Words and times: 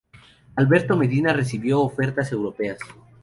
Alberto 0.55 0.95
Medina 0.97 1.31
recibió 1.31 1.81
ofertas 1.81 2.31
europeas. 2.31 2.79